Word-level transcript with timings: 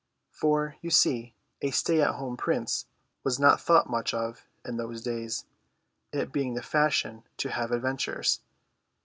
For, 0.31 0.77
you 0.81 0.89
see, 0.89 1.35
a 1.61 1.69
stay 1.69 2.01
at 2.01 2.15
home 2.15 2.35
prince 2.35 2.87
was 3.23 3.37
not 3.39 3.61
thought 3.61 3.87
much 3.87 4.15
of 4.15 4.47
in 4.65 4.77
those 4.77 5.03
days, 5.03 5.45
it 6.11 6.31
being 6.31 6.55
the 6.55 6.63
fashion 6.63 7.21
to 7.37 7.49
have 7.49 7.71
adventures. 7.71 8.41